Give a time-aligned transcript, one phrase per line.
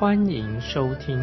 [0.00, 1.18] 欢迎收听。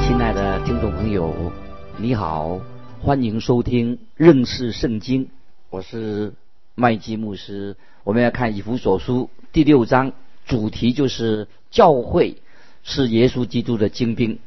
[0.00, 1.52] 亲爱的听众朋友，
[1.96, 2.60] 你好，
[3.00, 5.28] 欢迎收听认识圣经，
[5.70, 6.34] 我是
[6.74, 7.76] 麦基牧师。
[8.02, 10.10] 我们要看以弗所书第六章，
[10.44, 12.38] 主题就是教会
[12.82, 14.40] 是耶稣基督的精兵。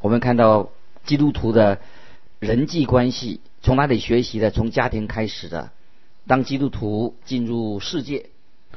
[0.00, 0.70] 我们看到
[1.04, 1.78] 基督徒的
[2.38, 4.50] 人际关系从哪里学习的？
[4.50, 5.72] 从家庭开始的。
[6.26, 8.26] 当基督徒进入世界，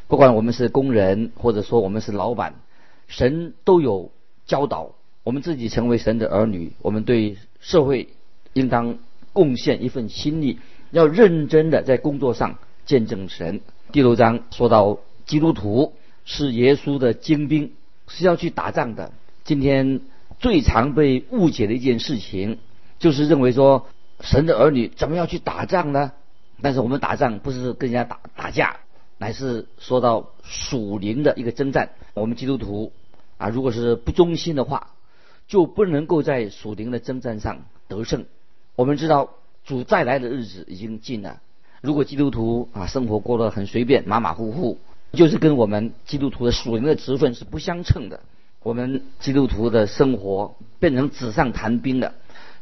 [0.08, 2.56] 不管我们是工人，或者说我们是老板，
[3.08, 4.12] 神都有
[4.46, 4.92] 教导。
[5.24, 8.10] 我们自己成为神的儿女，我们对社会
[8.54, 8.98] 应当
[9.34, 10.60] 贡献一份心力，
[10.92, 13.62] 要认真的在工作上见证神。
[13.92, 15.94] 第六章说到，基督徒
[16.26, 17.74] 是耶稣的精兵，
[18.08, 19.12] 是要去打仗的。
[19.44, 20.02] 今天
[20.40, 22.60] 最常被误解的一件事情，
[23.00, 23.88] 就是认为说
[24.22, 26.14] 神的儿女怎么要去打仗呢？
[26.62, 28.78] 但是我们打仗不是跟人家打打架，
[29.18, 31.92] 乃是说到属灵的一个征战。
[32.14, 32.92] 我们基督徒
[33.38, 34.92] 啊，如果是不忠心的话，
[35.48, 38.26] 就不能够在属灵的征战上得胜。
[38.76, 39.30] 我们知道
[39.66, 41.42] 主再来的日子已经近了。
[41.82, 44.78] 如果基督徒啊生活过得很随便、马马虎虎，
[45.14, 48.20] 就是跟我们基督徒的属灵的职分是不相称的。
[48.62, 52.14] 我们基督徒的生活变成纸上谈兵的。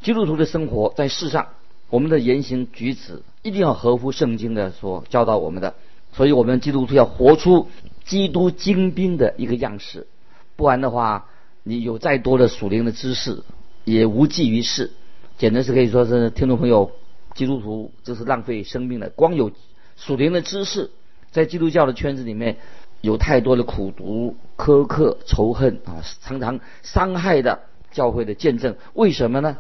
[0.04, 1.48] 基督徒的生活在世上，
[1.90, 5.76] 我们的言行举止一定要合乎圣经的所教导我们的。
[6.14, 7.68] 所以，我们基督徒要活出
[8.06, 10.08] 基督精兵的一个样式，
[10.56, 11.28] 不然的话。
[11.70, 13.44] 你有再多的属灵的知识，
[13.84, 14.94] 也无济于事，
[15.38, 16.92] 简直是可以说是听众朋友，
[17.36, 19.10] 基督徒就是浪费生命的。
[19.10, 19.52] 光有
[19.98, 20.92] 属灵的知识，
[21.30, 22.56] 在基督教的圈子里面，
[23.02, 28.78] 有太多的苦读、苛刻、仇恨啊，常常伤害的教会的见证。
[28.94, 29.58] 为什么呢？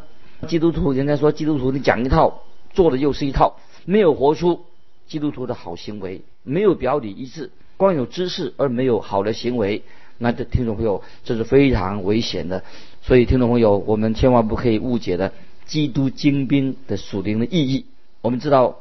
[0.47, 4.65] 基督徒人家说，基督徒你讲一套，做的又是一套，没有活出
[5.07, 9.81] 基督徒的好行为，没有表里一致，光有知识而没有好的行为。
[10.19, 12.63] 那这听众朋友，这是非常危险的，
[13.01, 15.33] 所以听众朋友，我们千万不可以误解的
[15.65, 17.85] 基督精兵的属灵的意义。
[18.21, 18.79] 我们知道，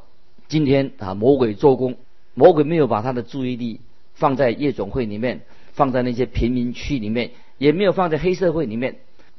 [0.49, 1.97] 今天啊，魔鬼做工，
[2.35, 3.81] 魔鬼没有把他的注意力
[4.15, 5.41] 放在夜总会里面，
[5.73, 8.97] 放在那些贫民区里面，也没有放在黑社会里面。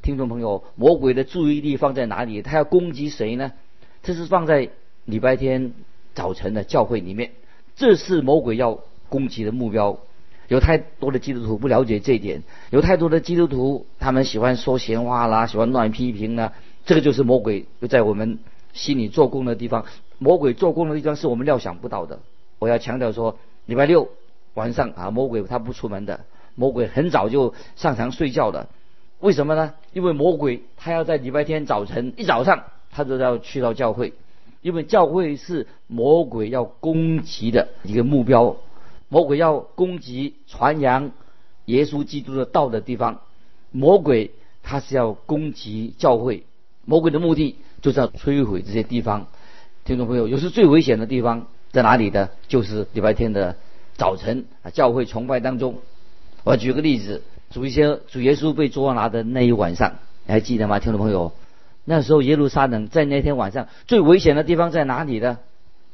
[0.08, 2.42] 听众朋友，魔鬼的注意力放在哪里？
[2.42, 3.52] 他要攻击谁呢？
[4.04, 4.70] 这是放在
[5.04, 5.74] 礼拜天
[6.16, 7.32] 早晨的教会里面，
[7.76, 8.80] 这是魔鬼要
[9.10, 10.00] 攻击的目标。
[10.48, 16.54] 有太多的基督徒不了解这一点，有太多的基督徒他们喜欢说闲话啦，喜欢乱批评啦，
[16.86, 18.40] 这个就是魔鬼又在我们
[18.72, 19.84] 心里做工的地方。
[20.20, 22.20] 魔鬼做工的地方是我们料想不到的。
[22.60, 24.08] 我要强调说，礼拜六
[24.54, 26.22] 晚上啊，魔鬼他不出门的，
[26.56, 28.70] 魔鬼很早就上床睡觉的。
[29.20, 29.74] 为什么呢？
[29.94, 34.14] 因为魔鬼他要在礼拜天早晨一早上他就要去到教会，
[34.62, 38.58] 因为教会是魔鬼要攻击的一个目标。
[39.10, 41.12] 魔鬼要攻击传扬
[41.66, 43.22] 耶稣基督的道的地方，
[43.72, 44.32] 魔鬼
[44.64, 46.44] 他是要攻击教会，
[46.86, 49.28] 魔鬼的目的就是要摧毁这些地方。
[49.86, 52.30] 听众朋友，有时最危险的地方在哪里的？
[52.48, 53.56] 就是礼拜天的
[53.96, 55.76] 早晨啊，教会崇拜当中。
[56.44, 60.80] 我举个例子，主一些主耶稣被捉拿的那一晚上，你还记得吗？
[60.80, 61.34] 听众朋友，
[61.86, 65.40] 那时候耶路撒冷在那天晚上最危险的地方在哪里呢？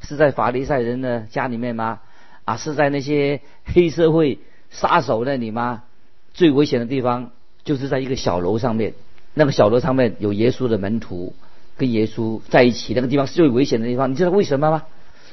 [0.02, 2.00] 是在法利赛人的家里面吗？
[2.46, 5.84] 啊，是在那些黑社会杀手那里吗？
[6.34, 7.31] 最危险的地方
[7.64, 8.96] 就是在一个小楼上面，
[9.34, 11.35] 那个小楼上面有耶稣的门徒
[11.78, 14.11] 跟耶稣在一起，那个地方是最危险的地方。
[14.11, 14.84] 你知道为什么吗？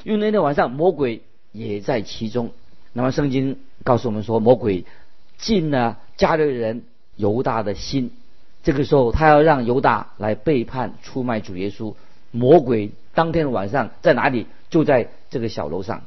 [0.05, 2.53] 因为那天晚上魔鬼也在其中。
[2.93, 4.85] 那么圣经告诉我们说，魔鬼
[5.41, 6.85] 进了加略人
[7.17, 8.13] 犹大的心，
[8.63, 11.95] 这个时候他要让犹大来背叛出卖主耶稣。
[12.31, 14.47] 魔鬼当天晚上在哪里？
[14.69, 16.03] 就在这个小楼上。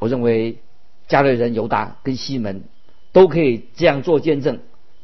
[0.00, 0.58] 我认为
[1.06, 2.62] 加略人犹大跟西门
[3.12, 4.58] 都可以这样做见证。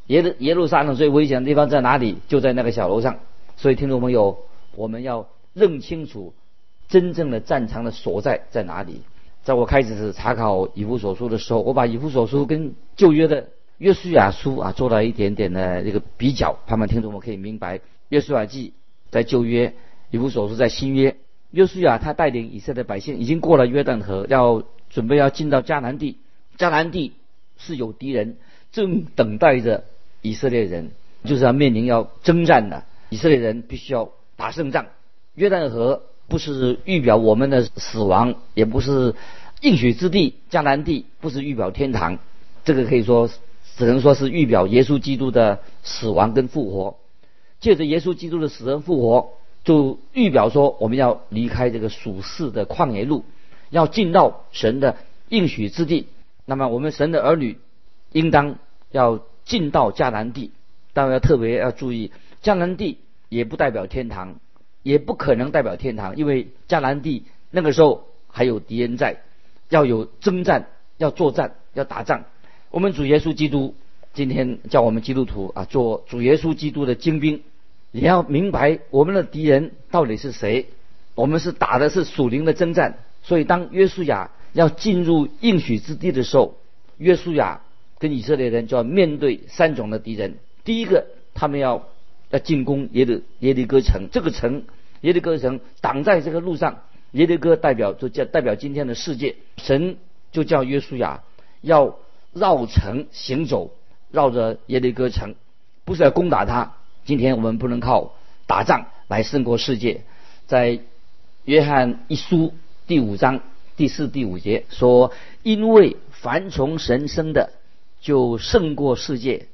[0.06, 2.18] 耶路耶路撒冷最危险的地方在哪里？
[2.26, 3.18] 就在那个小楼上。
[3.56, 4.38] 所以听众朋友，
[4.74, 6.34] 我们要认清楚
[6.88, 9.02] 真正的战场的所在在哪里。
[9.44, 13.48] 在我开始查考以弗所书的时候，我把以弗所书跟旧约的
[13.78, 17.80] 约书亚书啊做了一点点的这个比较，盼望听众们可以明白。
[18.08, 18.72] 约书亚记
[19.10, 19.74] 在旧约，
[20.10, 21.16] 以弗所书在新约。
[21.50, 24.64] 约书亚他带领以色列百姓已经过了约旦河，要。
[24.90, 26.18] 准备要进到迦南地，
[26.56, 27.14] 迦南地
[27.58, 28.36] 是有敌人
[28.70, 29.82] 正等待着
[30.22, 30.92] 以色列人，
[31.24, 32.84] 就是要面临要征战的。
[33.10, 34.86] 以色列人必须要打胜仗。
[35.34, 39.16] 约旦河不是预表我们的死亡，也不是
[39.62, 42.20] 应许之地迦南地，不是预表天堂。
[42.64, 43.28] 这个可以说
[43.76, 46.96] 只能说是预表耶稣基督的死亡跟复活。
[47.60, 49.30] 借着耶稣基督的死人复活，
[49.64, 53.24] 就预表说我们要离开这个属世的旷野路，
[53.70, 54.96] 要进到神的
[55.28, 56.08] 应许之地。
[56.44, 57.58] 那么我们神的儿女
[58.12, 58.56] 应当
[58.90, 60.50] 要进到迦南地，
[60.92, 62.12] 当然要特别要注意，
[62.42, 62.98] 迦南地
[63.28, 64.36] 也不代表天堂。
[64.82, 69.22] 也不可能代表天堂，因为迦南地那个时候还有敌人在，
[69.70, 70.66] 要有征战，
[70.98, 72.26] 要作战，要打仗。
[72.74, 73.76] 我们主耶稣基督
[74.14, 77.42] 今天叫我们基督徒啊，做主耶稣基督的精兵，
[77.92, 80.66] 也要明白我们的敌人到底是谁。
[81.14, 86.56] 我们是打的是属灵的征战，所以当约书亚要进入应许之地的时候，
[86.98, 87.60] 约书亚
[88.00, 90.34] 跟以色列人就要面对三种的敌人。
[90.64, 91.86] 第一个，他们要。
[92.30, 94.64] 要进攻耶利耶利哥城，这个城
[95.02, 96.82] 耶利哥城挡在这个路上，
[97.12, 99.36] 耶利哥代表就叫代表今天的世界。
[99.58, 99.98] 神
[100.32, 101.22] 就叫约书亚
[101.60, 101.96] 要
[102.34, 103.70] 绕城行走，
[104.10, 105.34] 绕着耶利哥城，
[105.84, 106.74] 不是要攻打他。
[107.04, 108.14] 今天我们不能靠
[108.46, 110.02] 打仗来胜过世界。
[110.46, 110.80] 在
[111.44, 112.52] 约翰一书
[112.86, 113.40] 第五章
[113.76, 117.50] 第四、第五节说：“因为凡从神生的，
[118.00, 119.46] 就胜过世界，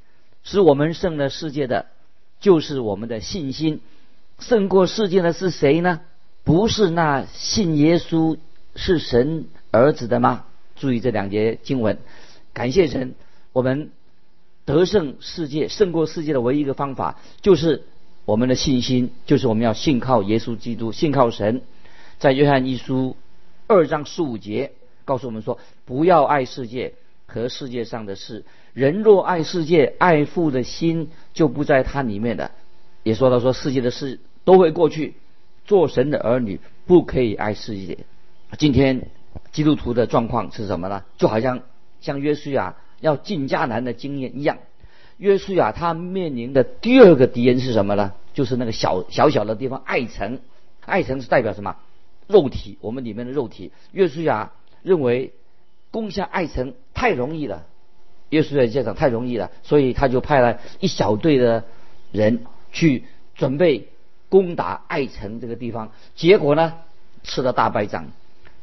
[0.43, 1.85] 使我们胜了世界的。”
[2.41, 3.81] 就是我们的信心
[4.39, 6.01] 胜过世界的是谁呢？
[6.43, 8.37] 不是那信耶稣
[8.75, 10.45] 是神儿子的吗？
[10.75, 11.99] 注意这两节经文，
[12.53, 13.15] 感谢神，
[13.53, 13.91] 我们
[14.65, 17.83] 得胜世界、胜过世界的唯一一个方法，就是
[18.25, 21.61] 我们的信心，就是我们要信靠耶稣基督，信靠神。
[22.19, 23.15] 在约翰一书
[23.67, 24.73] 二章十五节
[25.05, 26.93] 告诉我们说：不要爱世界
[27.25, 28.45] 和世界上的事。
[28.73, 32.51] 人若爱世界，爱父的心就不在他里面的。
[33.03, 35.15] 也说到说世界的事都会过去，
[35.65, 37.97] 做神的儿女不可以爱世界。
[38.57, 39.09] 今天
[39.51, 41.03] 基督徒的状况是什么呢？
[41.17, 41.63] 就好像
[42.01, 44.57] 像约书亚要进迦南的经验一样。
[45.17, 48.13] 约书亚他面临的第二个敌人是什么呢？
[48.33, 50.39] 就是那个小小小的地方爱城。
[50.83, 51.77] 爱城是代表什么？
[52.27, 53.71] 肉体，我们里面的肉体。
[53.91, 54.51] 约书亚
[54.81, 55.31] 认为
[55.91, 57.65] 攻下爱城太容易了。
[58.29, 61.65] 约书亚家长太容易了，所以他就派了一小队的
[62.11, 63.03] 人去
[63.35, 63.89] 准备
[64.29, 65.91] 攻打爱城这个地方。
[66.15, 66.73] 结果呢，
[67.23, 68.11] 吃了大败仗。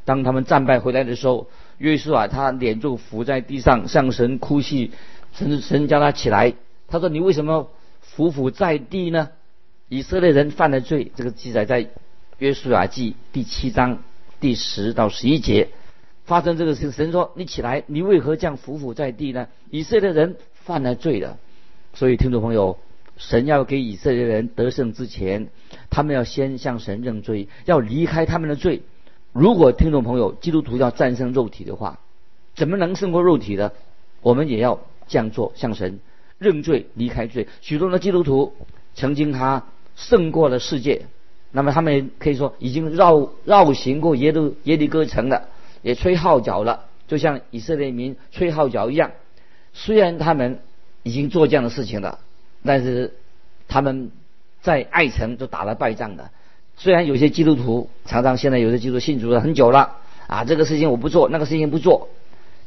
[0.08, 4.90] 当他们战败回来的时候，约书亚他脸就伏在地上，向神哭泣。
[5.34, 6.55] 神神叫他起来，
[6.88, 7.70] 他说：“你为什么
[8.00, 9.28] 伏伏在地呢？”
[9.90, 11.90] 以色列人犯了罪，这个记载在
[12.38, 13.99] 约书亚记第七章
[14.40, 15.69] 第十到十一节。
[16.25, 21.37] 发生这个事，神说：“你起来，你为何这样匍匐在地呢？”以色列人犯了罪了，
[21.93, 22.78] 所以听众朋友，
[23.19, 25.49] 神要给以色列人得胜之前，
[25.90, 28.81] 他们要先向神认罪，要离开他们的罪。
[29.38, 32.00] 如果听众朋友基督徒要战胜肉体的话，
[32.56, 33.70] 怎么能胜过肉体呢？
[34.20, 36.00] 我们也要这样做，向神
[36.38, 37.46] 认罪，离开罪。
[37.61, 38.52] 许多的基督徒
[38.96, 39.64] 曾经他
[39.94, 41.06] 胜过了世界，
[41.52, 45.48] 那么他们可以说已经绕绕行过耶路耶利哥城了。
[45.82, 49.13] 也吹号角了，就像以色列民吹号角一样。
[49.72, 50.58] 虽然他们
[51.05, 52.19] 已经做这样的事情了，
[52.65, 53.15] 但是
[53.69, 54.10] 他们
[54.60, 56.32] 在爱城都打了败仗的。
[56.79, 59.97] 虽然有些基督徒常常现在有些基督徒信主了很久了
[60.29, 62.08] 啊，这个事情我不做，那个事情不做，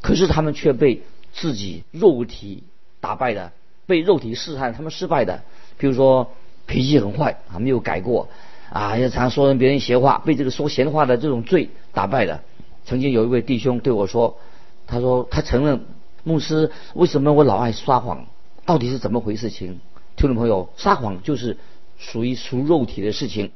[0.02, 1.02] 可是他们却被
[1.32, 2.64] 自己肉体
[3.00, 3.54] 打败的，
[3.86, 5.44] 被肉体试探，他们失败的。
[5.78, 6.34] 比如说
[6.66, 8.28] 脾气很坏啊，没有改过
[8.70, 12.42] 啊，也常说人别人闲话，被这个说闲话的这种罪打败的。
[12.84, 14.40] 曾经有一位弟兄对我说
[14.88, 15.86] ：“他说他承认
[16.24, 18.26] 牧师，为什么我老爱撒谎？
[18.66, 19.50] 到底是怎么回事？
[19.50, 19.80] 情
[20.18, 21.58] 听众朋友，撒谎就是
[21.98, 23.52] 属于属肉体的事情，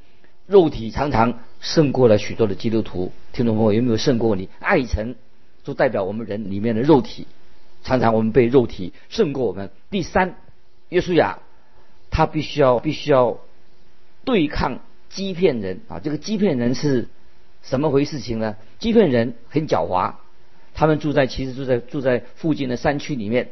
[0.48, 3.12] 肉体常常胜过了许多的基督徒。
[3.34, 4.50] 听众朋友有没有胜过你？
[4.60, 5.16] 爱神
[5.64, 7.28] 就代表我们人里面的肉体，
[7.84, 9.72] 常常我们被肉体胜过我们。
[9.90, 10.36] 第三，
[10.90, 11.40] 约书亚
[12.12, 13.40] 他必须要必须要
[14.24, 16.00] 对抗欺骗人啊！
[16.00, 17.08] 这个欺骗人是。”
[17.66, 18.58] 什么回事情呢？
[18.78, 20.14] 欺骗人很狡猾，
[20.76, 23.50] 他们住在其实住在住在附近的山区里面，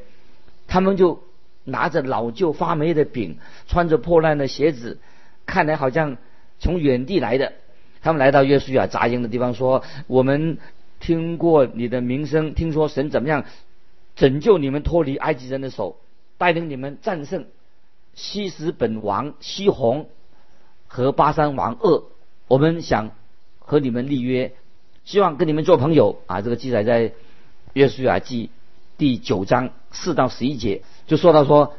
[0.67, 1.23] 他们就
[1.63, 4.99] 拿着老旧发霉的饼，穿着破烂的鞋子，
[5.47, 6.17] 看来好像
[6.63, 7.53] 从远地来的。
[8.01, 10.57] 他们来到约书亚扎营的地方，说：“我们
[10.99, 13.45] 听过你的名声，听说神怎么样
[14.15, 15.97] 拯救你们脱离埃及人的手，
[16.37, 17.45] 带领你们战胜
[18.15, 20.09] 西什本王西宏
[20.87, 22.05] 和巴山王鄂。
[22.47, 23.11] 我们想。”
[23.65, 24.51] 和你们立约，
[25.05, 26.41] 希望跟你们做朋友啊！
[26.41, 27.13] 这个记载在
[27.71, 28.49] 约书亚记
[28.97, 31.73] 第九章四到十一节，就说到说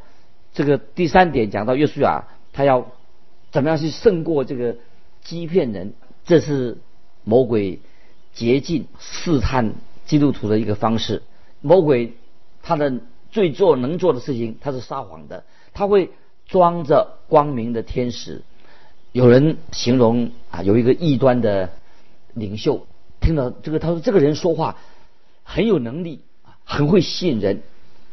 [0.55, 2.25] 这个第三点讲到约书亚
[2.55, 2.91] 他要
[3.54, 4.78] 怎么样去胜过这个
[5.23, 5.92] 欺骗人，
[6.25, 6.78] 这是
[7.23, 7.78] 魔鬼
[8.32, 9.75] 竭尽试探
[10.06, 11.23] 基督徒的一个方式。
[11.61, 12.14] 魔鬼
[12.64, 12.94] 他的
[13.30, 16.11] 最做能做的事情，他是撒谎的，他会
[16.49, 18.42] 装着光明的天使。
[19.12, 21.70] 有人形容啊，有一个异端的
[22.32, 22.88] 领袖，
[23.20, 24.78] 听到这个，他说这个人说话
[25.44, 26.23] 很有能力，
[26.64, 27.62] 很会吸引人，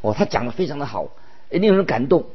[0.01, 1.09] 哦，他讲的非常的好，
[1.49, 2.25] 令人感动。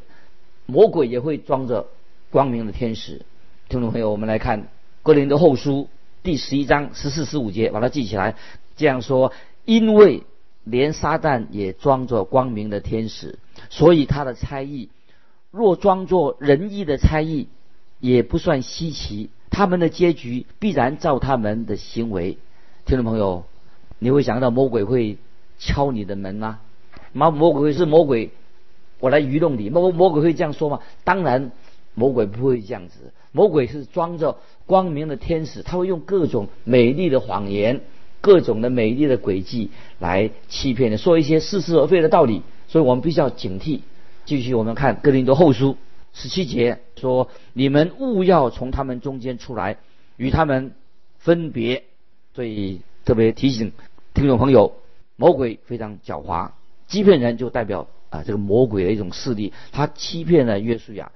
[0.67, 1.87] 魔鬼也会装着
[2.31, 3.25] 光明的天使。
[3.69, 4.63] 听众朋友，我们来看
[5.03, 5.85] 《哥林的后书》
[6.23, 8.37] 第十一章十四、十五节，把它记起来。
[8.77, 9.33] 这样说，
[9.65, 10.25] 因为
[10.65, 13.39] 连撒旦也装作光明的天使，
[13.71, 14.89] 所以他的猜疑，
[15.51, 17.49] 若装作仁义的猜疑。
[17.99, 22.37] 也不算稀奇，他们的结局必然照他们的行为。
[22.85, 23.47] 听众朋友，
[23.99, 25.17] 你会想到魔鬼会
[25.59, 26.61] 敲你的门吗？
[27.15, 28.33] 魔魔鬼是魔鬼，
[29.01, 29.71] 我来愚弄你。
[29.71, 30.81] 魔魔鬼会这样说吗？
[31.05, 31.53] 当然，
[31.97, 33.13] 魔鬼不会这样子。
[33.33, 37.81] 魔鬼是装着光明的天使，他会用各种美丽的谎言、
[38.21, 42.43] 各种的美丽的诡计来欺骗你，说一些似是而非的道理。
[42.69, 43.81] 所以我们必须要警惕。
[44.25, 45.77] 继续，我们看哥林多后书。
[46.13, 49.77] 十七节说：“你们务要从他们中间出来，
[50.17, 50.73] 与他们
[51.19, 51.85] 分别。”
[52.35, 53.73] 所以特别提醒
[54.15, 54.77] 听众朋友，
[55.17, 56.51] 魔鬼非常狡猾，
[56.89, 61.13] 欺骗人就代表啊这个魔鬼的一种势力，他欺骗了约书亚，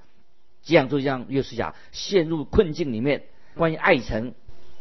[0.63, 3.23] 这样就让约书亚陷入困境里面。
[3.55, 4.33] 关于爱城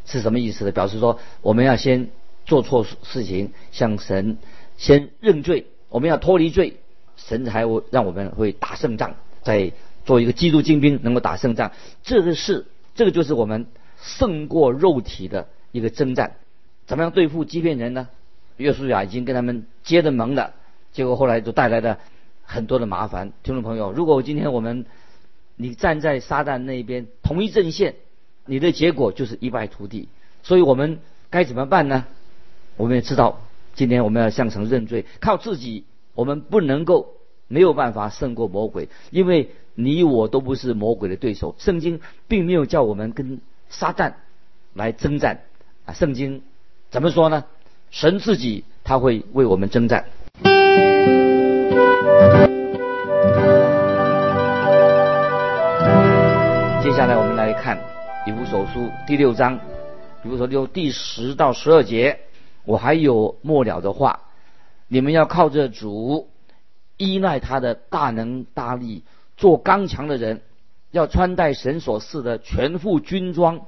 [0.04, 0.72] 是什么意思呢？
[0.72, 2.08] 表示说我们要先
[2.46, 4.38] 做错事情，向神
[4.76, 6.78] 先认罪，我们要脱离罪，
[7.16, 9.72] 神才会让我们会打胜仗，在。
[10.06, 11.72] 做一个基督精兵能够打胜仗，
[12.02, 13.66] 这个是这个就是我们
[14.00, 16.36] 胜过肉体的一个征战。
[16.86, 18.08] 怎么样对付欺骗人呢？
[18.56, 20.54] 约书亚已经跟他们结了盟了，
[20.90, 21.98] 结果后来就带来了
[22.42, 23.32] 很多的麻烦。
[23.42, 24.86] 听众朋友，如果今天我们
[25.60, 27.96] 你站在撒旦那边同一阵线，
[28.46, 30.08] 你的结果就是一败涂地。
[30.42, 32.06] 所以我们该怎么办呢？
[32.78, 33.42] 我们也知道，
[33.74, 37.14] 今天我们要向神认罪，靠自己我们不能够
[37.46, 39.50] 没有办法胜过魔鬼，因为。
[39.76, 43.40] 你我都不是魔鬼的对手，圣经并没有叫我们跟
[43.70, 44.14] 撒旦
[44.74, 45.42] 来征战
[45.86, 45.94] 啊！
[45.94, 46.42] 圣经
[46.90, 47.44] 怎么说呢？
[47.90, 50.06] 神自己他会为我们征战。
[57.00, 57.80] 下来我们来看
[58.26, 59.58] 以弗所书第六章，
[60.22, 62.18] 比如说就第十到十二节，
[62.66, 64.20] 我还有末了的话，
[64.86, 66.28] 你们要靠着主，
[66.98, 69.02] 依赖他的大能大力。
[69.38, 70.42] 做刚强的人，
[70.90, 73.62] 要穿戴神所赐的全副军装，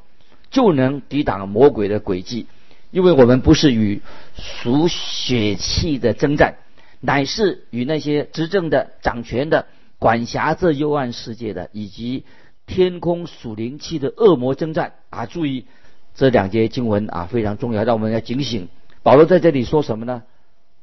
[0.51, 2.47] 就能抵挡魔鬼的诡计。
[2.91, 4.03] 因为我们不是与
[4.37, 6.57] 属血气的征战，
[7.01, 9.65] 乃是与那些执政的、掌权的、
[9.99, 12.27] 管辖这幽暗世界的，以及
[12.73, 14.95] 天空属灵气的恶魔征战。
[15.11, 15.67] 啊，注意
[16.15, 18.69] 这两节经文啊，非常重要，让我们要警醒。
[19.03, 20.23] 保罗在这里说什么呢？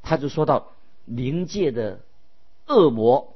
[0.03, 0.67] 他就说到
[1.05, 1.99] 灵界的
[2.67, 3.33] 恶魔。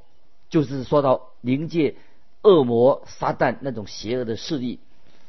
[0.49, 1.95] 就是说到灵界
[2.43, 4.77] 恶魔撒旦那种邪恶的势力，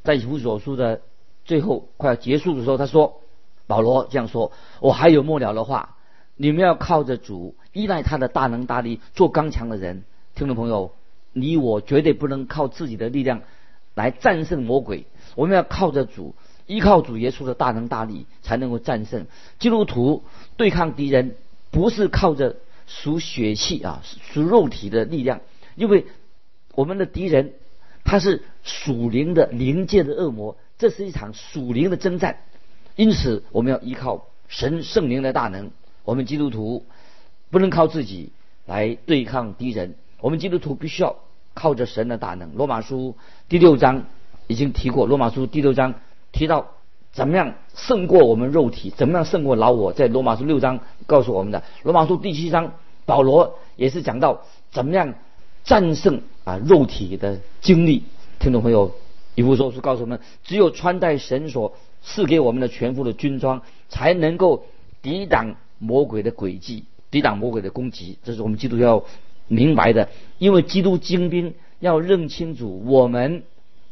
[0.02, 1.00] 在以弗所书的
[1.46, 3.22] 最后快要结束的时候，他说
[3.66, 5.96] ：“保罗这样说，我还有末了的话，
[6.36, 10.04] 你们要靠着主，依赖他的大能大力，做刚强的人。
[10.34, 10.92] 听众朋友，
[11.34, 13.42] 你我绝对不能靠自己的力量
[13.94, 16.34] 来战胜魔鬼，我们要靠着主，
[16.66, 19.26] 依靠主耶稣的大能大力，才能够战胜
[19.58, 20.22] 基督徒
[20.56, 21.36] 对抗敌人，
[21.70, 25.40] 不是靠着。”属血气啊，属肉体的力量，
[25.74, 26.04] 因为
[26.74, 27.54] 我们的敌人
[28.04, 32.40] 他是属灵的灵界的恶魔，这是一场属灵的征战，
[32.94, 35.70] 因此我们要依靠神圣灵的大能。
[36.04, 36.84] 我们基督徒
[37.50, 38.32] 不能靠自己
[38.66, 41.16] 来对抗敌人，我们基督徒必须要
[41.54, 42.54] 靠着神的大能。
[42.54, 43.16] 罗马书
[43.48, 44.04] 第六章
[44.46, 45.94] 已经提过，罗马书第六章
[46.32, 46.66] 提到
[47.12, 51.62] 怎么样胜过我们肉体，怎么样胜过老我，在罗马书六章告诉我们的。
[51.82, 52.72] 罗马书第七章。
[53.06, 55.12] 保罗也是讲到怎么样
[55.62, 58.04] 战胜啊肉体的经历。
[58.38, 58.92] 听众朋友，
[59.34, 64.64] 一部说书告诉我们，只有穿戴神所赐给我们的全副的军装，才能够
[65.02, 68.16] 抵挡魔鬼的诡计，抵挡魔鬼的攻击。
[68.24, 69.04] 这是我们基督教
[69.48, 70.08] 明白的。
[70.38, 73.44] 因为基督精兵要认清楚，我们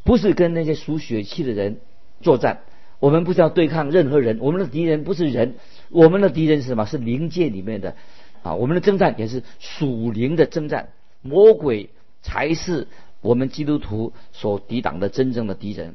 [0.04, 1.78] 不是跟那些属血气的人
[2.20, 2.60] 作战，
[2.98, 5.54] 我们不是要对抗任何人，我们的敌人不是人，
[5.90, 6.84] 我们的敌人是什么？
[6.86, 7.94] 是灵界里面的。
[8.42, 10.88] 啊，我们的征战也是属灵的征战，
[11.20, 11.90] 魔鬼
[12.22, 12.88] 才是
[13.20, 15.94] 我们基督徒所抵挡的真正的敌人。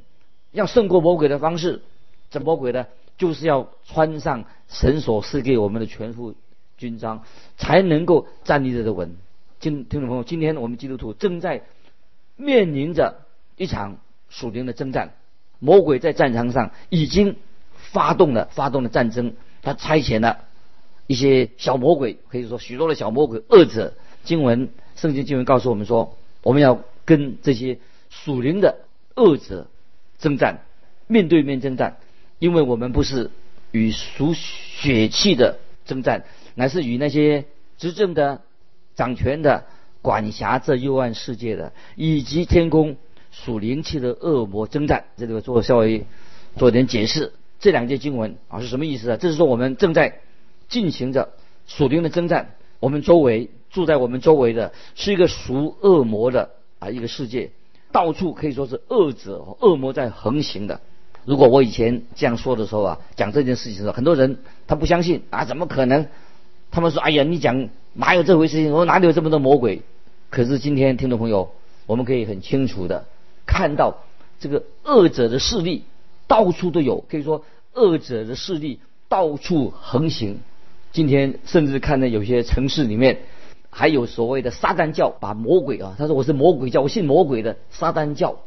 [0.54, 1.82] 要胜过魔鬼的方式，
[2.32, 2.88] 这魔鬼呢
[3.18, 6.36] 就是要穿上神所赐给我们的全副
[6.78, 7.24] 军装，
[7.58, 9.18] 才能够站立得稳。
[9.60, 11.64] 听听众朋友，今天我们基督徒正在
[12.36, 13.98] 面临着一场
[14.30, 15.16] 属灵的征战，
[15.58, 17.38] 魔鬼在战场上已经
[17.74, 19.34] 发动了发动了战争，
[19.64, 20.46] 他差遣了
[21.08, 23.94] 一些小魔鬼，可以说许多的小魔鬼恶者。
[24.24, 28.86] 经文圣经经文告诉我们说，我们要跟这些属灵的
[29.16, 29.68] 恶者
[30.20, 30.66] 征战，
[31.08, 31.98] 面对面征战，
[32.38, 33.32] 因为我们不是
[33.72, 37.46] 与属血气的征战，乃是与那些
[37.80, 38.42] 执政的。
[38.98, 39.64] 掌权的、
[40.02, 42.98] 管辖这幽暗世界的，以及天宫
[43.32, 46.06] 属灵气的恶魔征战，这里做稍微
[46.58, 47.32] 做点解释。
[47.60, 49.18] 这两节经文啊是什么意思啊？
[49.18, 50.20] 这是说我们正在
[50.68, 51.30] 进行着
[51.68, 56.50] 属灵的征战，我们周围住在我们周围的是一个属恶魔的
[56.80, 57.52] 啊一个世界，
[57.92, 60.82] 到处可以说是恶者、恶魔在横行的。
[61.24, 66.08] 如果我以前这样说的时候啊，讲这件事情的时候，很多人他不相信啊，怎么可能？
[66.72, 68.58] 他们说：“哎呀，你讲哪有这回事？
[68.58, 68.72] 情？
[68.72, 69.82] 我哪里有这么多魔鬼？”
[70.30, 71.52] 可是今天听众朋友，
[71.86, 73.06] 我们可以很清楚的
[73.46, 73.98] 看到，
[74.40, 75.84] 这个恶者的势力
[76.28, 80.40] 到处都有，可以说恶者的势力到处横行。
[80.92, 83.20] 今天甚至看到有些城市里面，
[83.70, 88.38] 还有所谓的撒旦教，把魔鬼啊，他说我是魔鬼教，我信魔鬼的撒旦教。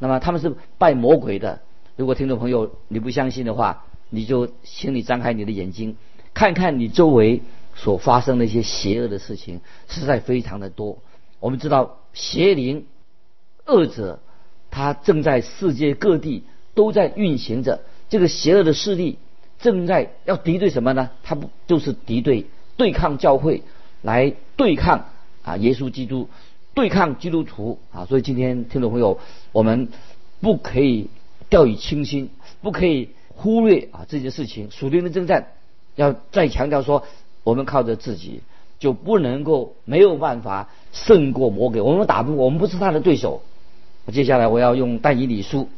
[0.00, 1.60] 那么他们是拜魔鬼的。
[1.96, 5.96] 如果听众朋友你不相信的话，你就请你张开你的眼睛，
[6.34, 7.42] 看看你周围。
[7.80, 10.98] 所发生的一些邪恶的事情实在非常的多。
[11.38, 12.86] 我们知道邪灵、
[13.66, 14.18] 恶者，
[14.68, 16.42] 他正在世界各地
[16.74, 17.80] 都在运行着。
[18.08, 19.18] 这个邪恶的势力
[19.60, 21.10] 正在要敌对什么呢？
[21.22, 23.62] 他不就是敌对、对抗教会，
[24.02, 25.10] 来对抗
[25.44, 26.28] 啊耶稣基督，
[26.74, 28.06] 对抗基督徒啊。
[28.06, 29.20] 所以今天听众朋友，
[29.52, 29.88] 我们
[30.40, 31.10] 不可以
[31.48, 32.30] 掉以轻心，
[32.60, 34.72] 不可以忽略啊这件事情。
[34.72, 35.52] 属灵的征战
[35.94, 37.06] 要再强调说。
[37.48, 38.42] 我们靠着自己
[38.78, 43.40] 就不能够没有办法胜过魔鬼，我们打不，我们不是他的对手。
[44.12, 45.70] 接下来我要用但以理书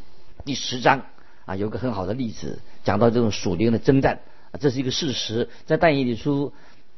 [0.44, 1.02] 第十章
[1.44, 4.18] 啊，有个很好的例子，讲到这种属灵的征战，
[4.58, 5.48] 这是一个事实。
[5.64, 6.52] 在但以理书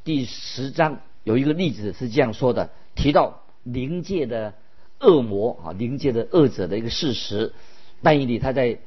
[0.04, 4.54] 第十章有一个例子是这样说的，提到灵界的
[5.00, 7.52] 恶魔啊，灵界的恶者的一个事实。
[8.02, 8.78] 但以理他在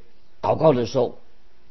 [0.42, 1.20] 祷告的时候，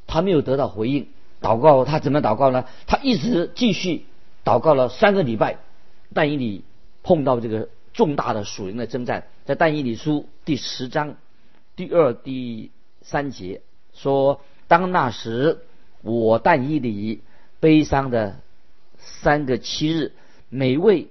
[0.07, 1.09] 他没有得到回应。
[1.45, 2.65] 祷告，他怎么祷告呢？
[2.87, 4.07] 他一直继续
[4.47, 5.59] 祷告了三个礼拜。
[6.15, 6.65] 但以理
[7.03, 11.17] 碰到这个重大的属灵的征战，在但以理书第十章
[11.77, 12.71] 第二、第
[13.03, 13.61] 三节
[13.93, 15.59] 说：“当那时，
[16.01, 17.21] 我但以理
[17.61, 18.37] 悲伤的
[18.97, 20.13] 三个七日，
[20.49, 21.09] 每位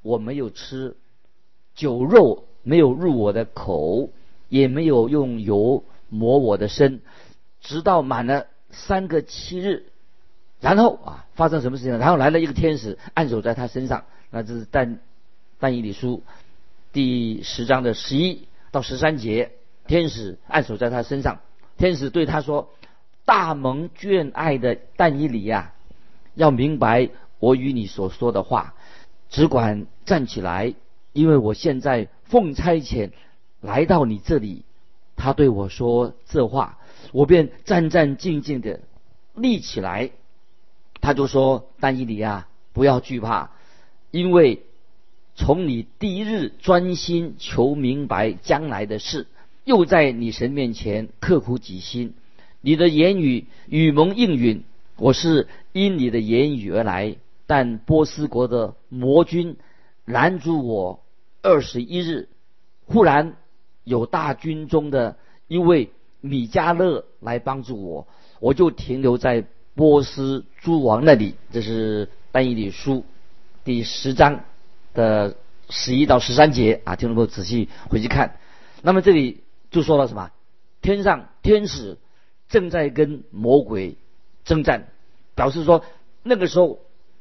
[0.00, 0.96] 我没有吃
[1.74, 4.08] 酒肉，没有入我的口，
[4.48, 7.02] 也没有用油抹我的身，
[7.60, 9.84] 直到满了。”三个七日，
[10.60, 11.96] 然后啊，发生什么事情？
[11.98, 14.04] 然后来了一个天使，按手在他身上。
[14.30, 14.98] 那这是但
[15.58, 16.22] 但以理书
[16.92, 19.52] 第十章的十一到十三节，
[19.86, 21.40] 天使按手在他身上。
[21.78, 22.70] 天使对他说
[23.24, 25.72] ：“大蒙眷爱的但以理呀，
[26.34, 28.74] 要明白我与你所说的话，
[29.30, 30.74] 只管站起来，
[31.12, 33.10] 因为我现在奉差遣
[33.60, 34.64] 来到你这里。”
[35.16, 36.78] 他对我说这话。
[37.12, 38.80] 我便战战兢兢的
[39.34, 40.10] 立起来，
[41.00, 43.50] 他就说：“丹伊里啊，不要惧怕，
[44.10, 44.62] 因为
[45.34, 49.26] 从你第一日专心求明白将来的事，
[49.64, 52.14] 又在你神面前刻苦己心，
[52.60, 54.62] 你的言语与蒙应允。
[54.96, 59.56] 我是因你的言语而来，但波斯国的魔君
[60.04, 61.00] 拦住我
[61.42, 62.28] 二十一日，
[62.86, 63.36] 忽然
[63.82, 65.16] 有大军中的
[65.48, 65.90] 一位。”
[66.24, 68.06] 米迦勒来帮助我，
[68.40, 71.34] 我就停留在波斯诸王那里。
[71.52, 73.04] 这是但以理书
[73.62, 74.40] 第十章
[74.94, 75.36] 的
[75.68, 78.36] 十一到十三节啊，听众朋友仔细回去看。
[78.80, 80.30] 那么这里就说了什么？
[80.80, 81.98] 天上天使
[82.48, 83.96] 正在跟魔鬼
[84.46, 84.88] 征战，
[85.34, 85.84] 表示说
[86.22, 86.78] 那个时候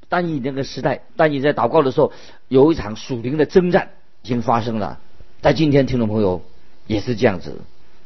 [0.07, 2.13] 但以那个时代，但以在祷告的时候，
[2.47, 3.89] 有一场属灵的征战
[4.21, 5.01] 已经发生了。
[5.41, 6.41] 在今天，听众朋友
[6.87, 7.59] 也是这样子。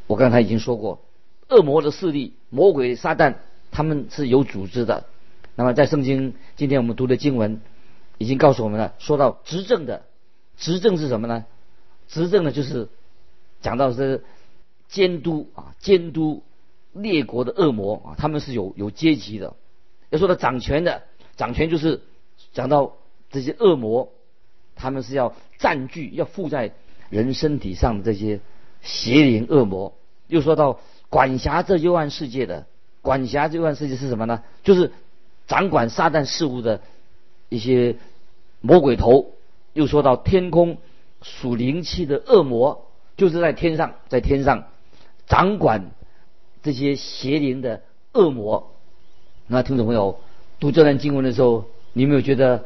[0.08, 1.02] 我刚才已经说过，
[1.50, 3.36] 恶魔的势力、魔鬼撒旦，
[3.72, 5.06] 他们是有组织的。
[5.56, 7.60] 那么在圣经今天我们读的经文，
[8.18, 8.94] 已经告诉我们了。
[9.00, 10.04] 说到执政的，
[10.58, 11.46] 执政是什么呢？
[12.08, 12.88] 执政呢，就是
[13.62, 14.24] 讲到是
[14.88, 16.42] 监督啊，监督
[16.94, 19.56] 列国的恶魔啊，他们是有有阶级的。
[20.10, 21.04] 要说到掌权的，
[21.36, 22.02] 掌权就是
[22.54, 22.94] 讲到
[23.30, 24.14] 这些恶魔，
[24.76, 26.72] 他们是要占据、要附在
[27.10, 28.40] 人身体上的这些。
[28.82, 29.94] 邪灵恶魔，
[30.28, 32.66] 又说到管辖这幽暗世界的，
[33.02, 34.44] 管辖这幽暗世界是什么呢？
[34.64, 34.92] 就是
[35.48, 36.82] 掌管撒旦事物的
[37.50, 37.96] 一些
[38.62, 39.32] 魔鬼头。
[39.74, 40.78] 又说到天空
[41.22, 44.64] 属灵气的恶魔，就是在天上，在天上
[45.28, 45.92] 掌管
[46.64, 48.72] 这些邪灵的恶魔。
[49.46, 50.20] 那听众朋友
[50.60, 52.66] 读这段经文的时候，你有没有觉得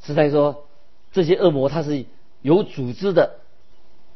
[0.00, 0.64] 是在说
[1.10, 2.04] 这些恶魔它是
[2.40, 3.40] 有组织的，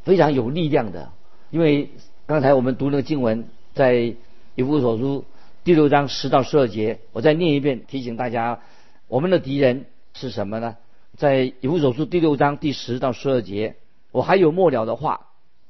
[0.04, 1.10] 非常有力量的？
[1.50, 1.90] 因为
[2.26, 4.14] 刚才我们读那个经文，在
[4.54, 5.24] 以弗所书
[5.64, 8.60] 第六章十到十二节，我再念一遍，提醒大家，
[9.08, 10.76] 我们的敌人是什么呢？
[11.16, 13.76] 在以弗所书第六章第十到十二节，
[14.12, 15.26] 我还有末了的话，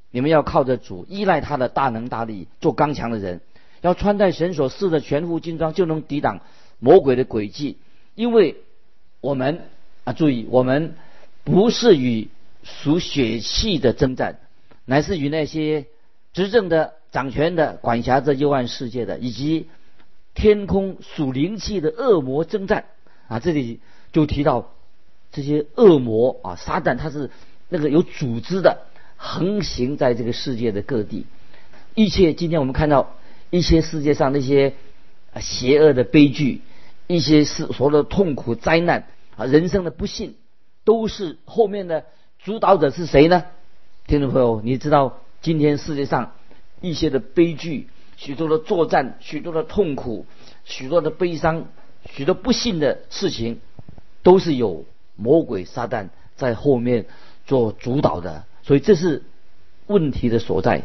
[0.09, 3.41] 你们要靠着主，依赖他的大能大力，做刚强的人，
[3.81, 6.39] 要穿戴神所赐的全副军装，就能抵挡
[6.79, 7.77] 魔鬼的诡计。
[8.15, 8.55] 因为
[9.21, 9.61] 我们
[10.05, 10.95] 啊，注意，我们
[11.43, 12.29] 不是与
[12.63, 14.39] 属血气的征战，
[14.85, 15.85] 乃是与那些
[16.33, 19.67] 执政的、掌权的、管辖着幽暗世界的，以及
[20.33, 22.85] 天空属灵气的恶魔征战。
[23.27, 23.79] 啊，这里
[24.11, 24.71] 就提到。
[25.35, 27.31] 这些恶魔啊，撒旦他是
[27.67, 28.85] 那个有组织的，
[29.17, 31.25] 横行在这个世界的各地。
[31.95, 33.15] 一切今天我们看到
[33.49, 34.75] 一些世界上那些
[35.41, 36.61] 邪恶的悲剧，
[37.07, 40.35] 一些是所有的痛苦灾难啊，人生的不幸，
[40.83, 42.05] 都是后面的
[42.43, 43.45] 主导者是谁呢？
[44.05, 46.33] 听众朋友，你知道今天世界上
[46.81, 50.25] 一些的悲剧，许多的作战，许多的痛苦，
[50.65, 51.67] 许多的悲伤，
[52.05, 53.61] 许多不幸的事情，
[54.23, 54.85] 都是有。
[55.15, 57.05] 魔鬼撒旦在后面
[57.45, 59.21] 做主导的，所以这是
[59.85, 60.81] 问题的所在。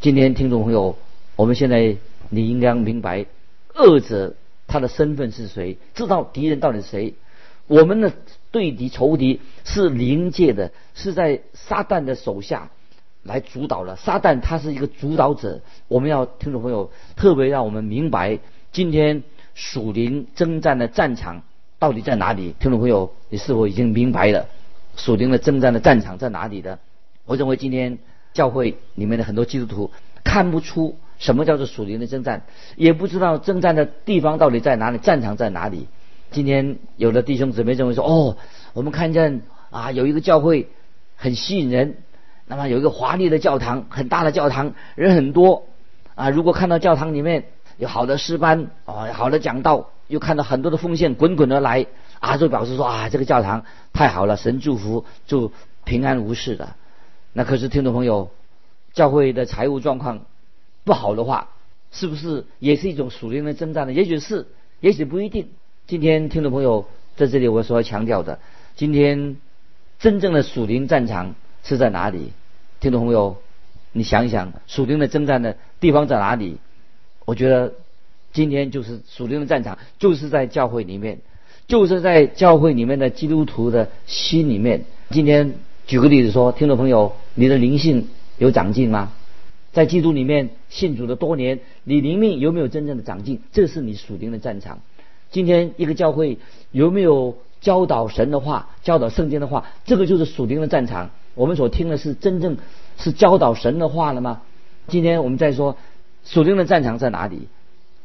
[0.00, 0.96] 今天听众朋友，
[1.34, 1.96] 我们现在
[2.30, 3.26] 你应该明白，
[3.74, 4.36] 恶者
[4.68, 7.14] 他的身份是谁，知道敌人到底是谁。
[7.66, 8.12] 我们的
[8.50, 12.70] 对敌仇敌是灵界的，是在撒旦的手下
[13.22, 13.96] 来主导了。
[13.96, 18.38] 撒旦他是一个主导者，我们要听众朋友特别让我们明白，
[18.72, 19.22] 今天
[19.54, 21.42] 属灵征战的战场。
[21.76, 22.54] 到底在哪里？
[22.60, 24.48] 听众朋友，你是否已经明白了
[24.96, 26.78] 属灵的征战的战场在哪里的？
[27.26, 27.98] 我认为今天
[28.32, 29.90] 教会里面的很多基督徒
[30.22, 32.44] 看不出什么叫做属灵的征战，
[32.76, 35.88] 也不知道征战的地方到底在哪里，战场在哪里。
[36.34, 38.36] 今天有的弟兄姊妹认为说：“哦，
[38.72, 40.68] 我们看见啊，有一个教会
[41.14, 41.98] 很吸引人，
[42.46, 45.62] 那么有一个华丽的教堂，很大的教堂，人很多
[46.16, 46.30] 啊。
[46.30, 47.44] 如果看到教堂里面
[47.78, 51.86] 有好的诗班啊，好的讲道。”又看到很多的奉献滚滚而来，
[52.20, 55.50] 啊，就表示说啊，这个教堂太好了，神祝福就
[55.84, 56.74] 平安无事的。
[57.32, 58.30] 那可是听众朋友，
[58.92, 60.26] 教会的财务状况
[60.84, 61.48] 不好的话，
[61.90, 63.94] 是不是也是一种属灵的征战呢？
[63.94, 64.46] 也许是，
[64.80, 65.48] 也许不一定。
[65.86, 68.38] 今天听众朋友在这里我所要强调的，
[68.74, 69.36] 今天
[69.98, 72.32] 真正的属灵战场是在哪里？
[72.80, 73.36] 听众朋友，
[73.92, 76.58] 你想一想，属灵的征战的地方在哪里？
[77.24, 77.72] 我觉得。
[78.32, 81.20] 今天就是属灵的战场，就是在教会里面，
[81.68, 84.86] 就是在教会里面的基督徒的心里面。
[85.10, 85.54] 今天
[85.86, 89.12] 举个例子说，听众朋友，你的灵性有长进吗？
[89.72, 93.40] 在基督里面信主的多年，你灵命有没有真正的长进？
[93.52, 94.80] 这是你属灵的战场。
[95.34, 96.38] 今天一个教会
[96.70, 99.66] 有没有教导神的话，教导圣经的话？
[99.84, 101.10] 这个就是属灵的战场。
[101.34, 102.56] 我们所听的是真正
[102.98, 104.42] 是教导神的话了吗？
[104.86, 105.76] 今天我们在说
[106.24, 107.48] 属灵的战场在哪里？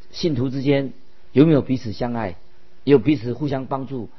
[0.09, 0.91] 信徒之间
[1.31, 2.35] 有没有彼此相爱，
[2.83, 4.09] 有彼此互相帮助？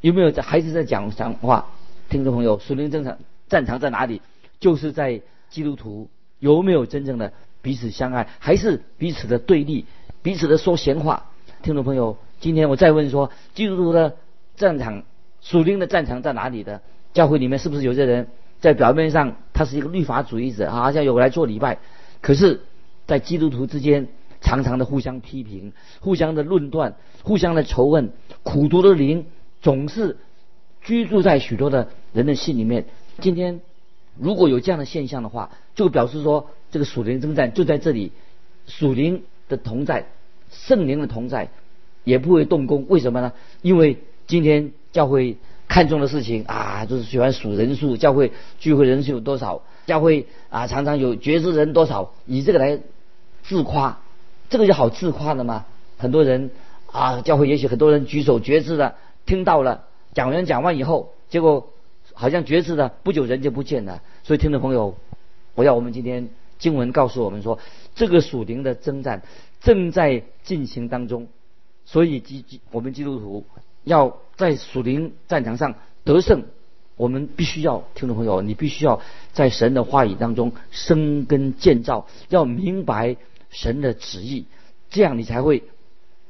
[0.00, 1.66] 有没有在还是在讲讲话？
[2.10, 4.20] 听众朋友，属灵战场战场在哪里？
[4.58, 6.08] 就是在基督徒
[6.40, 9.84] 有没有真正的彼此相爱，还是彼此的对立，
[10.20, 11.26] 彼此的说闲话？
[11.62, 14.18] 听众朋友，今天我再问说，基督徒的
[14.54, 15.02] 战场，
[15.40, 16.80] 属灵的战场在哪里的？
[17.12, 18.28] 教会里面是不是有些人
[18.60, 21.78] 在表面上他是一个律法主义者，好像有来做礼拜，
[22.20, 22.60] 可是，
[23.04, 24.06] 在基督徒之间？
[24.40, 28.12] 常常的互相批评，互相的论断，互相的仇恨，
[28.44, 29.26] 苦毒的灵
[29.60, 30.16] 总是
[30.82, 32.84] 居住在许多的人的心里面。
[33.18, 33.60] 今天
[34.16, 38.12] 如果有这样的现象的话，就表示说这个属灵征战就在这里，
[38.68, 40.06] 属灵的同在，
[40.48, 41.48] 圣灵的同在，
[42.06, 42.86] 也不会动工。
[42.88, 43.32] 为什么呢？
[43.62, 52.78] 因为今天教会看重的事情啊，就是喜欢数人数，教会聚会人数有多少，教会啊常常有觉知人多少，以这个来
[53.42, 53.98] 自夸。
[54.48, 55.66] 这个就好自夸的吗？
[55.98, 56.52] 很多人
[56.92, 58.94] 啊，教会也许很多人举手觉知了，
[59.26, 59.82] 听到了
[60.14, 61.70] 讲完讲完以后，结果
[62.14, 64.00] 好像觉知了，不久人就不见了。
[64.22, 64.96] 所以听众朋友，
[65.56, 67.58] 我要我们今天经文告诉我们说，
[67.96, 69.22] 这个属灵的征战
[69.60, 71.26] 正在进行当中。
[71.86, 73.46] 所以基基我们基督徒
[73.84, 76.44] 要在属灵战场上得胜，
[76.96, 79.00] 我们必须要听众朋友，你必须要
[79.32, 83.16] 在神的话语当中生根建造，要明白。
[83.48, 84.44] 神的旨意，
[84.90, 85.62] 这样你才会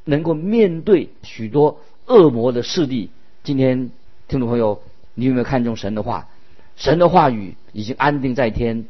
[0.05, 3.11] 能够面对许多恶魔的势力。
[3.43, 3.91] 今天
[4.29, 4.83] 听众朋友，
[5.15, 6.29] 你有没有看重神的话？
[6.77, 8.85] 神的话语已经安定在天，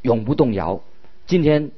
[0.00, 0.80] 永不动摇。
[1.26, 1.72] 今天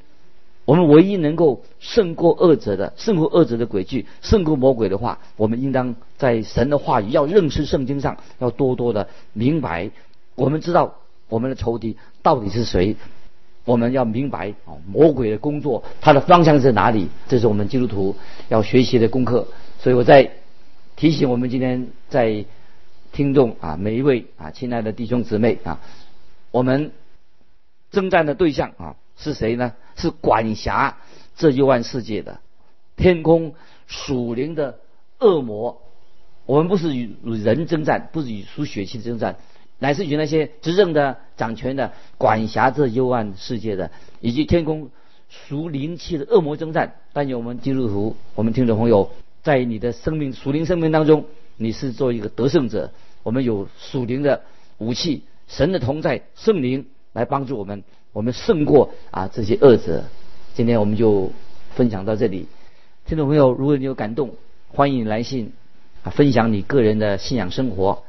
[0.67, 9.91] 我们唯一能够胜过恶者的、胜过恶者的诡计、胜过魔鬼的话，我们应当在神的话语要认识圣经上，要多多的明白。
[10.35, 10.97] 我们知道
[11.31, 12.97] 我们的仇敌到底是谁，
[13.65, 17.09] 我们要明白啊，魔鬼的工作，他的方向在哪里？
[17.27, 18.15] 这是我们基督徒
[18.51, 19.49] 要学习的功课。
[19.81, 20.31] 所以我在
[20.97, 22.45] 提醒我们今天在。
[23.13, 25.81] 听众啊，每一位啊，亲爱的弟兄姊妹啊，
[26.51, 26.93] 我们
[27.91, 29.75] 征战的对象啊是谁呢？
[29.97, 30.99] 是管辖
[31.37, 32.41] 这幽暗世界的
[32.97, 33.55] 天空
[33.87, 34.79] 属灵的
[35.19, 35.81] 恶魔。
[36.45, 39.37] 我们不是与人征战，不是与属血气征战，
[39.79, 44.91] 乃是与那些执政的、掌权的、管辖这幽暗世界的，以及天空
[45.29, 46.95] 属灵气的恶魔征战。
[47.13, 49.11] 但愿我们基督徒，我们听众朋友，
[49.43, 51.25] 在你的生命属灵生命当中，
[51.57, 52.93] 你是做一个得胜者。
[53.25, 54.43] 我们有属灵的
[54.79, 60.05] 武器，神的同在，圣灵来帮助我们，我们胜过啊这些恶者。
[60.53, 61.33] 今天我们就
[61.75, 62.47] 分享到这里，
[63.07, 64.35] 听众朋友，如果你有感动，
[64.69, 65.53] 欢迎来信
[66.03, 68.03] 啊分享你个人的信仰生活，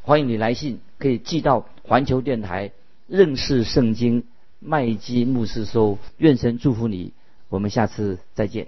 [0.00, 2.72] 欢迎你来信可以寄到环球电台
[3.06, 4.24] 认识圣经
[4.60, 7.12] 麦基牧师收，愿神祝福你，
[7.50, 8.64] 我们下次再见。